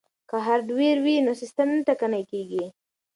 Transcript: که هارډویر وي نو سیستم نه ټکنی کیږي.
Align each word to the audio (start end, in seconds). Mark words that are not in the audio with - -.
که 0.29 0.37
هارډویر 0.45 0.97
وي 1.05 1.15
نو 1.25 1.31
سیستم 1.41 1.67
نه 1.75 1.81
ټکنی 1.87 2.23
کیږي. 2.31 2.65